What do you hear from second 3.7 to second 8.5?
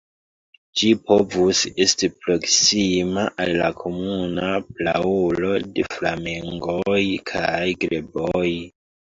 komuna praulo de flamengoj kaj greboj.